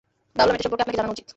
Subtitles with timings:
[0.37, 1.27] ভাবলাম এটা সম্পর্কে আপনাকে জানানো উচিত।